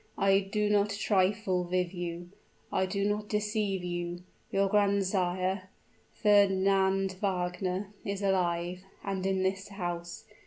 [0.17, 2.31] I do not trifle with you
[2.71, 4.23] I do not deceive you!
[4.51, 5.69] Your grandsire,
[6.23, 10.25] Fernand Wagner, is alive and in this house.